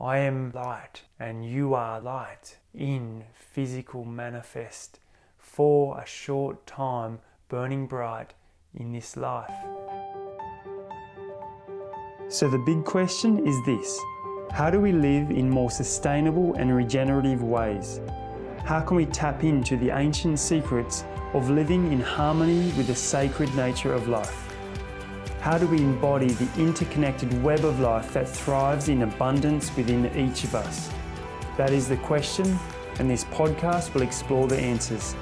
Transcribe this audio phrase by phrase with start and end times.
[0.00, 5.00] I am light and you are light in physical manifest
[5.38, 8.32] for a short time, burning bright
[8.76, 9.50] in this life.
[12.28, 13.98] So, the big question is this
[14.52, 18.00] How do we live in more sustainable and regenerative ways?
[18.64, 21.04] How can we tap into the ancient secrets
[21.34, 24.47] of living in harmony with the sacred nature of life?
[25.40, 30.42] How do we embody the interconnected web of life that thrives in abundance within each
[30.42, 30.90] of us?
[31.56, 32.58] That is the question,
[32.98, 35.14] and this podcast will explore the answers.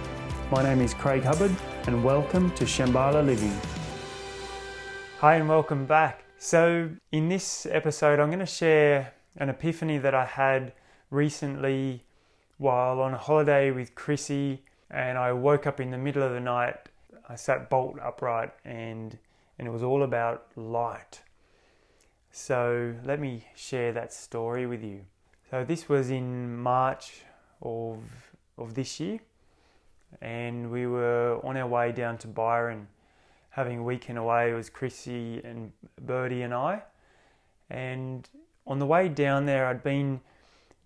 [0.50, 1.54] My name is Craig Hubbard,
[1.86, 3.54] and welcome to Shambhala Living.
[5.18, 6.24] Hi, and welcome back.
[6.38, 10.72] So, in this episode, I'm going to share an epiphany that I had
[11.10, 12.04] recently
[12.56, 16.40] while on a holiday with Chrissy, and I woke up in the middle of the
[16.40, 16.88] night.
[17.28, 19.18] I sat bolt upright and
[19.58, 21.22] and it was all about light.
[22.30, 25.06] So let me share that story with you.
[25.50, 27.22] So this was in March
[27.62, 27.98] of
[28.58, 29.20] of this year,
[30.20, 32.88] and we were on our way down to Byron,
[33.50, 34.50] having a weekend away.
[34.50, 36.82] It was Chrissy and Birdie and I,
[37.70, 38.28] and
[38.66, 40.20] on the way down there, I'd been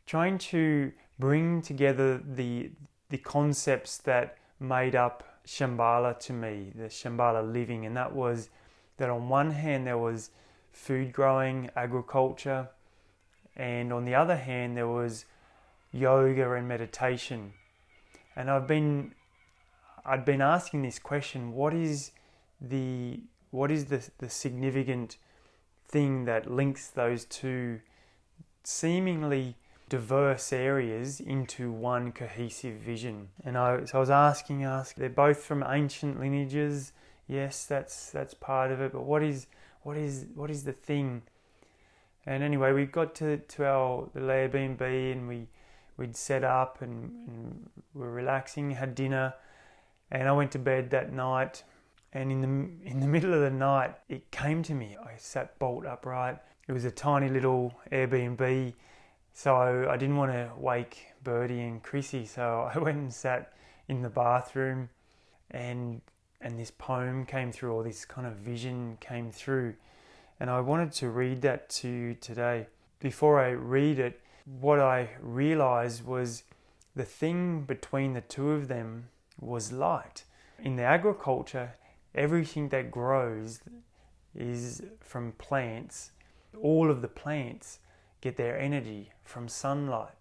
[0.07, 2.71] trying to bring together the
[3.09, 8.51] the concepts that made up Shambhala to me, the Shambhala living, and that was
[9.01, 10.31] that on one hand there was
[10.73, 12.69] food growing, agriculture,
[13.57, 15.25] and on the other hand there was
[15.91, 17.55] yoga and meditation.
[18.37, 19.15] And I've been
[20.05, 22.13] I'd been asking this question, what is
[22.61, 23.21] the
[23.51, 25.17] what is the, the significant
[25.89, 27.81] thing that links those two
[28.63, 29.57] seemingly
[29.89, 33.29] diverse areas into one cohesive vision?
[33.45, 36.93] And I, so I was asking, ask, they're both from ancient lineages,
[37.31, 38.93] yes, that's that's part of it.
[38.93, 39.47] But what is
[39.83, 41.23] what is what is the thing?
[42.27, 45.47] And anyway, we got to to our the Airbnb and we
[45.97, 49.35] we'd set up and, and we were relaxing, had dinner,
[50.11, 51.63] and I went to bed that night.
[52.13, 54.97] And in the in the middle of the night, it came to me.
[55.01, 56.39] I sat bolt upright.
[56.67, 58.75] It was a tiny little Airbnb,
[59.33, 62.27] so I didn't want to wake Birdie and Chrissy.
[62.27, 63.53] So I went and sat
[63.89, 64.89] in the bathroom,
[65.53, 66.01] and
[66.41, 69.75] and this poem came through, or this kind of vision came through.
[70.39, 72.67] And I wanted to read that to you today.
[72.99, 74.21] Before I read it,
[74.61, 76.45] what I realized was
[76.97, 79.09] the thing between the two of them
[79.39, 80.25] was light.
[80.59, 81.75] In the agriculture,
[82.15, 83.61] everything that grows
[84.35, 86.13] is from plants.
[86.61, 87.79] All of the plants
[88.21, 90.15] get their energy from sunlight.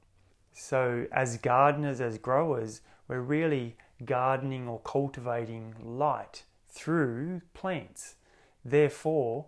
[0.54, 8.16] So, as gardeners, as growers, we're really gardening or cultivating light through plants.
[8.64, 9.48] Therefore,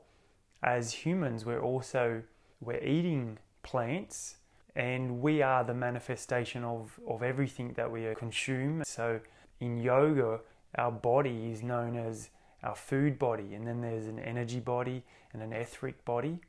[0.63, 2.23] as humans, we're also
[2.59, 4.35] we're eating plants
[4.75, 8.83] and we are the manifestation of, of everything that we consume.
[8.85, 9.19] So
[9.59, 10.39] in yoga,
[10.75, 12.29] our body is known as
[12.63, 16.39] our food body, and then there's an energy body and an etheric body.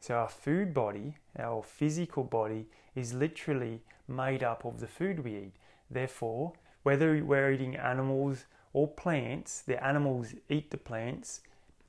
[0.00, 5.36] So our food body, our physical body, is literally made up of the food we
[5.36, 5.52] eat.
[5.90, 11.40] Therefore, whether we're eating animals or plants, the animals eat the plants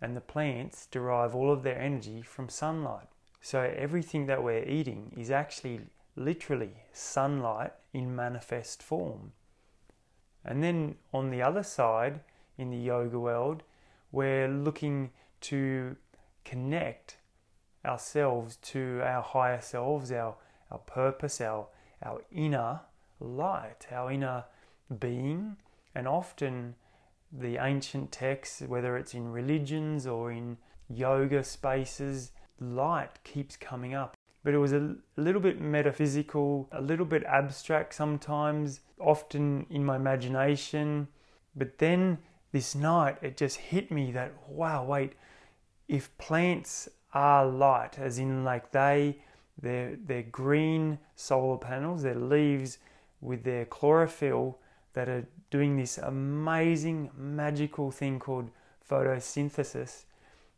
[0.02, 3.08] and the plants derive all of their energy from sunlight.
[3.42, 5.82] So everything that we're eating is actually
[6.16, 9.34] literally sunlight in manifest form.
[10.44, 12.22] And then on the other side,
[12.58, 13.64] in the yoga world,
[14.12, 15.96] we're looking to
[16.46, 17.18] connect
[17.84, 20.36] ourselves to our higher selves, our,
[20.72, 21.68] our purpose, our,
[22.02, 22.82] our inner
[23.20, 24.46] light, our inner
[25.00, 25.58] being,
[25.94, 26.76] and often
[27.32, 30.58] the ancient texts, whether it's in religions or in
[30.90, 34.16] yoga spaces, light keeps coming up.
[34.44, 39.96] But it was a little bit metaphysical, a little bit abstract sometimes, often in my
[39.96, 41.08] imagination.
[41.56, 42.20] But then
[42.52, 45.14] this night it just hit me that, wow, wait,
[45.88, 49.18] if plants are light, as in like they,
[49.62, 52.78] they're, they're green solar panels, their leaves
[53.22, 54.60] with their chlorophyll
[54.96, 58.50] that are doing this amazing magical thing called
[58.90, 60.06] photosynthesis,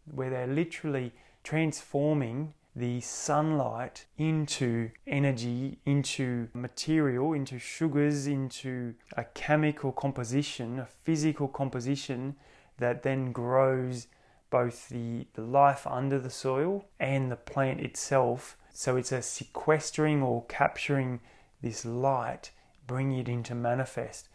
[0.05, 1.11] where they're literally
[1.43, 11.47] transforming the sunlight into energy, into material, into sugars, into a chemical composition, a physical
[11.47, 12.35] composition
[12.77, 14.07] that then grows
[14.51, 18.55] both the, the life under the soil and the plant itself.
[18.71, 21.19] So it's a sequestering or capturing
[21.63, 22.51] this light
[22.87, 24.29] bring it into manifest.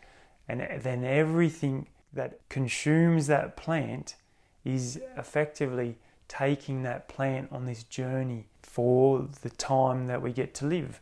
[0.48, 4.16] And then everything that consumes that plant
[4.64, 10.66] is effectively taking that plant on this journey for the time that we get to
[10.66, 11.00] live.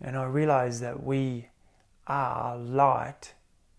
[0.00, 1.48] And I realize that we
[2.06, 3.34] are light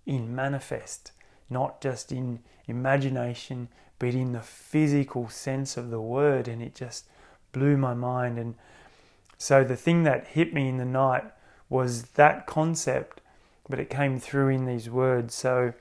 [0.06, 1.12] in manifest,
[1.50, 6.48] not just in imagination, but in the physical sense of the word.
[6.48, 7.06] And it just
[7.52, 8.38] blew my mind.
[8.38, 8.56] And
[9.38, 11.24] so the thing that hit me in the night
[11.70, 13.22] was that concept,
[13.68, 15.36] but it came through in these words.
[15.36, 15.74] So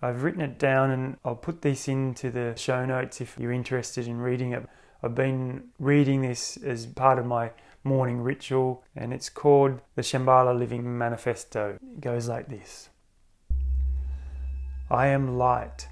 [0.00, 4.06] I've written it down and I'll put this into the show notes if you're interested
[4.06, 4.66] in reading it.
[5.02, 7.50] I've been reading this as part of my
[7.82, 11.78] morning ritual and it's called the Shambhala Living Manifesto.
[11.82, 12.88] It goes like this
[14.90, 15.88] I am light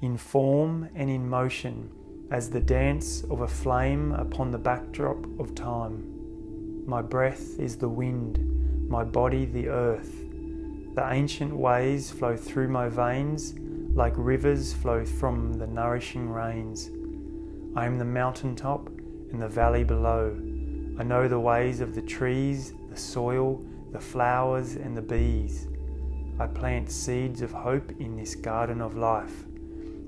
[0.00, 1.90] in form and in motion
[2.30, 6.84] as the dance of a flame upon the backdrop of time.
[6.86, 8.38] My breath is the wind,
[8.92, 10.26] my body the earth.
[10.94, 13.54] The ancient ways flow through my veins
[13.94, 16.90] like rivers flow from the nourishing rains.
[17.74, 18.88] I am the mountain top
[19.32, 20.36] and the valley below.
[20.98, 25.68] I know the ways of the trees, the soil, the flowers, and the bees.
[26.38, 29.46] I plant seeds of hope in this garden of life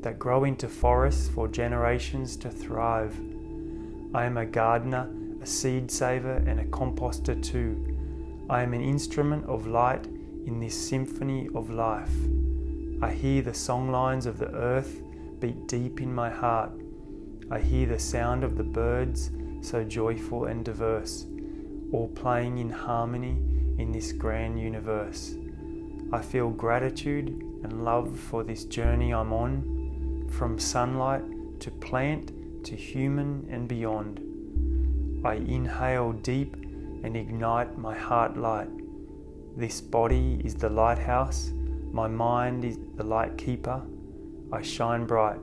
[0.02, 3.18] that grow into forests for generations to thrive.
[4.12, 5.08] I am a gardener,
[5.40, 7.93] a seed saver, and a composter too.
[8.50, 10.06] I am an instrument of light
[10.44, 12.12] in this symphony of life.
[13.00, 15.00] I hear the songlines of the earth
[15.40, 16.70] beat deep in my heart.
[17.50, 19.30] I hear the sound of the birds,
[19.62, 21.26] so joyful and diverse,
[21.90, 23.38] all playing in harmony
[23.78, 25.36] in this grand universe.
[26.12, 27.28] I feel gratitude
[27.62, 34.20] and love for this journey I'm on, from sunlight to plant to human and beyond.
[35.24, 36.56] I inhale deep
[37.04, 38.70] and ignite my heart light.
[39.58, 41.52] This body is the lighthouse,
[41.92, 43.82] my mind is the light keeper.
[44.50, 45.38] I shine bright,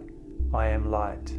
[0.53, 1.31] I am light.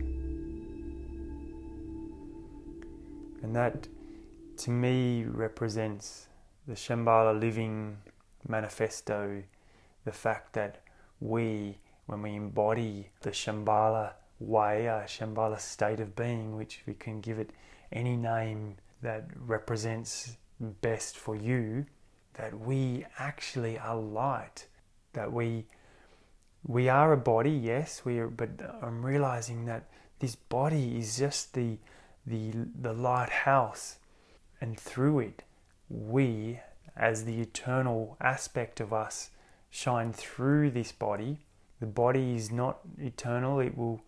[3.43, 3.89] And that
[4.59, 6.29] to me represents
[6.69, 7.97] the Shambhala living
[8.47, 9.43] manifesto,
[10.05, 10.83] the fact that
[11.21, 17.21] we, when we embody the Shambhala way, a Shambhala state of being, which we can
[17.21, 17.51] give it
[17.91, 21.87] any name that represents best for you,
[22.35, 24.67] that we actually are light,
[25.13, 25.67] that we
[26.65, 28.51] we are a body, yes, we are, but
[28.81, 29.89] I'm realizing that
[30.21, 31.79] this body is just the
[32.25, 33.99] the the lighthouse,
[34.61, 35.43] and through it,
[35.89, 36.61] we,
[36.97, 39.31] as the eternal aspect of us,
[39.71, 41.41] shine through this body.
[41.81, 44.03] The body is not eternal; it will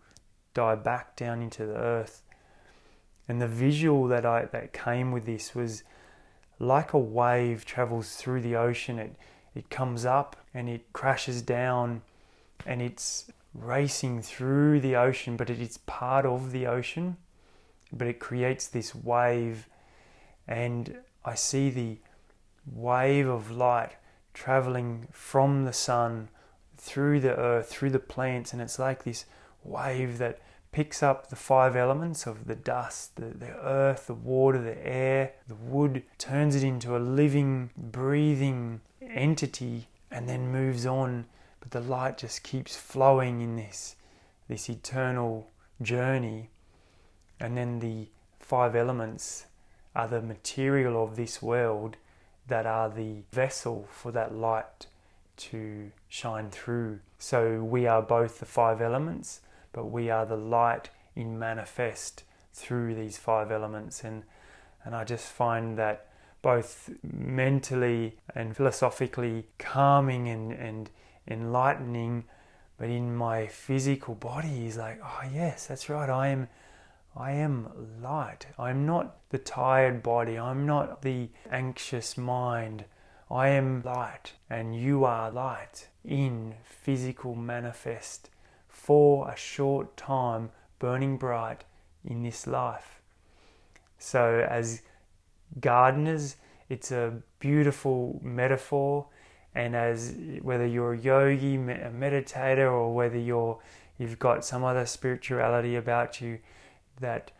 [0.53, 2.23] die back down into the earth.
[3.27, 5.83] And the visual that I that came with this was
[6.59, 9.15] like a wave travels through the ocean, it,
[9.53, 12.01] it comes up and it crashes down
[12.65, 17.17] and it's racing through the ocean, but it is part of the ocean,
[17.91, 19.67] but it creates this wave.
[20.47, 21.97] And I see the
[22.65, 23.93] wave of light
[24.33, 26.29] traveling from the sun
[26.77, 29.25] through the earth, through the plants, and it's like this
[29.63, 30.39] wave that
[30.75, 35.31] picks up the five elements of the dust, the, the earth, the water, the air,
[35.47, 41.27] the wood, turns it into a living, breathing entity, and then moves on.
[41.61, 43.95] But the light just keeps flowing in this,
[44.49, 45.49] this eternal
[45.81, 46.49] journey.
[47.39, 49.45] And then the five elements
[49.95, 51.95] are the material of this world
[52.49, 54.87] that are the vessel for that light
[55.37, 56.99] to shine through.
[57.17, 59.39] So we are both the five elements
[59.75, 64.05] but we are the light in manifest through these five elements.
[64.05, 64.23] And
[64.85, 66.07] and I just find that
[66.41, 70.89] both mentally and philosophically calming and, and
[71.27, 72.23] enlightening
[72.77, 76.09] but in my physical body is like oh yes that's right.
[76.09, 76.47] I am
[77.17, 77.69] I am
[78.01, 78.45] light.
[78.57, 80.37] I'm not the tired body.
[80.37, 82.85] I'm not the anxious mind.
[83.29, 88.29] I am light and you are light in physical manifest
[88.85, 91.63] for a short time burning bright
[92.03, 93.01] in this life.
[93.97, 94.83] So, as
[95.59, 96.35] gardeners,
[96.69, 99.07] it's a beautiful metaphor,
[99.55, 100.13] and as
[100.43, 103.57] whether you're a yogi, a meditator, or whether you're
[103.97, 106.37] you've got some other spirituality about you,
[106.99, 107.31] that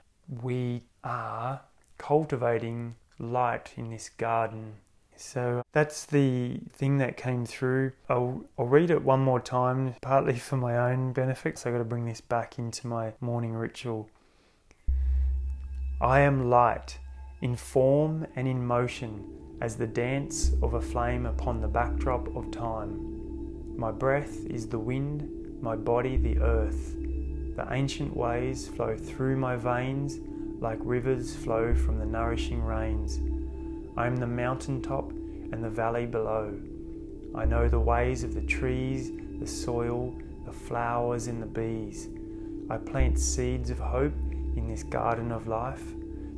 [0.41, 1.61] we are
[1.99, 4.77] cultivating light in this garden
[5.17, 7.91] so that's the thing that came through.
[8.09, 11.79] I'll, I'll read it one more time, partly for my own benefit, so I've got
[11.79, 14.09] to bring this back into my morning ritual.
[16.01, 16.99] I am light,
[17.41, 19.23] in form and in motion,
[19.61, 23.77] as the dance of a flame upon the backdrop of time.
[23.77, 26.95] My breath is the wind, my body the earth.
[27.55, 30.19] The ancient ways flow through my veins
[30.59, 33.19] like rivers flow from the nourishing rains.
[33.97, 36.53] I am the mountain top and the valley below.
[37.33, 40.13] I know the ways of the trees, the soil,
[40.45, 42.09] the flowers, and the bees.
[42.69, 44.13] I plant seeds of hope
[44.55, 45.83] in this garden of life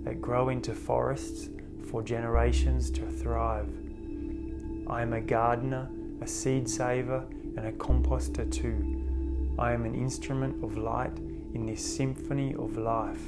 [0.03, 1.49] that grow into forests
[1.89, 3.69] for generations to thrive.
[4.87, 5.89] I am a gardener,
[6.21, 7.25] a seed saver,
[7.57, 9.55] and a composter too.
[9.57, 11.17] I am an instrument of light
[11.55, 13.21] in this symphony of life.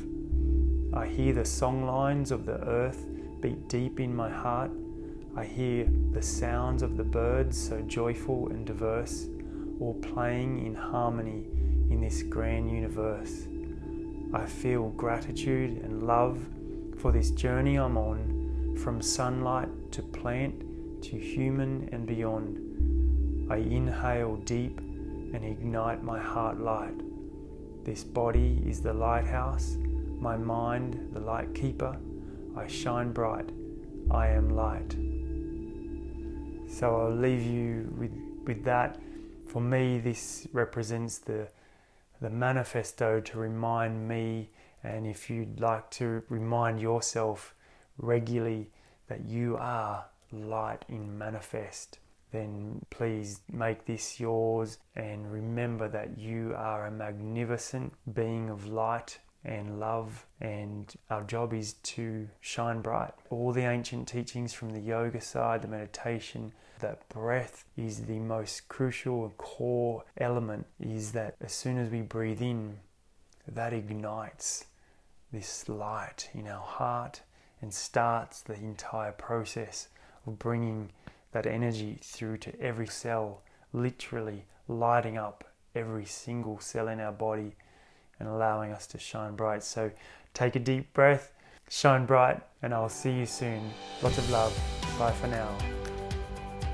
[0.94, 3.06] I hear the song lines of the earth
[3.42, 4.72] beat deep in my heart.
[5.36, 9.28] I hear the sounds of the birds so joyful and diverse,
[9.80, 11.46] all playing in harmony
[11.90, 13.48] in this grand universe.
[14.34, 16.46] I feel gratitude and love
[16.98, 23.48] for this journey I'm on, from sunlight to plant to human and beyond.
[23.50, 27.00] I inhale deep and ignite my heart light.
[27.86, 29.78] This body is the lighthouse,
[30.20, 31.98] my mind the light keeper.
[32.56, 33.50] I shine bright,
[34.12, 34.96] I am light.
[36.70, 38.12] So I'll leave you with,
[38.46, 39.00] with that.
[39.48, 41.48] For me, this represents the,
[42.22, 44.50] the manifesto to remind me,
[44.84, 47.56] and if you'd like to remind yourself
[47.98, 48.70] regularly
[49.08, 52.00] that you are light in manifest,
[52.32, 59.20] then please make this yours and remember that you are a magnificent being of light
[59.44, 63.14] and love, and our job is to shine bright.
[63.30, 68.68] All the ancient teachings from the yoga side, the meditation, that breath is the most
[68.68, 72.80] crucial core element, is that as soon as we breathe in,
[73.48, 74.66] that ignites
[75.32, 77.22] this light in our heart
[77.62, 79.90] and starts the entire process
[80.26, 80.92] of bringing
[81.32, 83.42] that energy through to every cell,
[83.74, 85.44] literally lighting up
[85.76, 87.56] every single cell in our body
[88.20, 89.64] and allowing us to shine bright.
[89.64, 89.92] So
[90.34, 91.34] take a deep breath,
[91.70, 93.62] shine bright, and I'll see you soon.
[94.02, 94.58] Lots of love.
[94.98, 95.56] Bye for now.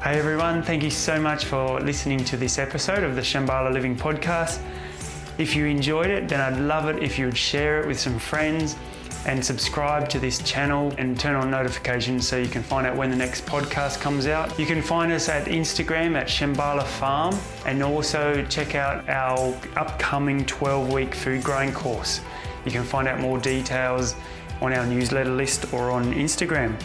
[0.01, 3.95] Hey everyone, thank you so much for listening to this episode of the Shambhala Living
[3.95, 4.61] Podcast.
[5.37, 8.17] If you enjoyed it, then I'd love it if you would share it with some
[8.17, 8.75] friends
[9.25, 13.09] and subscribe to this channel and turn on notifications so you can find out when
[13.09, 14.57] the next podcast comes out.
[14.57, 20.45] You can find us at Instagram at Shambhala Farm and also check out our upcoming
[20.45, 22.21] 12 week food growing course.
[22.65, 24.15] You can find out more details
[24.61, 26.79] on our newsletter list or on Instagram.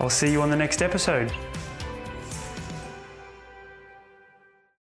[0.00, 1.32] I'll see you on the next episode.